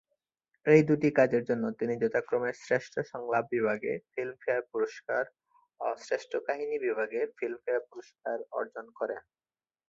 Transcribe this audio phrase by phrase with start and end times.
[0.65, 5.23] এই দুটি কাজের জন্য তিনি যথাক্রমে শ্রেষ্ঠ সংলাপ বিভাগে ফিল্মফেয়ার পুরস্কার
[5.79, 9.21] ও শ্রেষ্ঠ কাহিনি বিভাগে ফিল্মফেয়ার পুরস্কার অর্জন করেন।